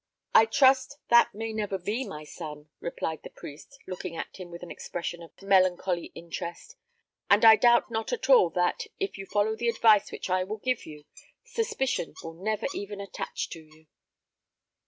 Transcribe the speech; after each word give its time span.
"I 0.33 0.47
trust 0.47 0.97
that 1.09 1.35
may 1.35 1.53
never 1.53 1.77
be, 1.77 2.03
my 2.07 2.23
son," 2.23 2.69
replied 2.79 3.21
the 3.21 3.29
priest, 3.29 3.77
looking 3.87 4.15
at 4.17 4.35
him 4.37 4.49
with 4.49 4.63
an 4.63 4.71
expression 4.71 5.21
of 5.21 5.29
melancholy 5.43 6.05
interest; 6.15 6.75
"and 7.29 7.45
I 7.45 7.55
doubt 7.55 7.91
not 7.91 8.11
at 8.11 8.27
all 8.27 8.49
that, 8.49 8.87
if 8.99 9.19
you 9.19 9.27
follow 9.27 9.55
the 9.55 9.69
advice 9.69 10.11
which 10.11 10.27
I 10.27 10.43
will 10.43 10.57
give 10.57 10.87
you, 10.87 11.05
suspicion 11.43 12.15
will 12.23 12.33
never 12.33 12.65
even 12.73 12.99
attach 12.99 13.49
to 13.51 13.59
you." 13.61 13.85